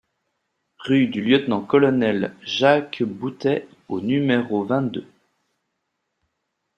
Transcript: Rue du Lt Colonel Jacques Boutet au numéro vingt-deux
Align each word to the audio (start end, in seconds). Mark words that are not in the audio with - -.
Rue 0.79 1.05
du 1.05 1.21
Lt 1.21 1.67
Colonel 1.67 2.33
Jacques 2.41 3.03
Boutet 3.03 3.67
au 3.87 4.01
numéro 4.01 4.65
vingt-deux 4.65 5.05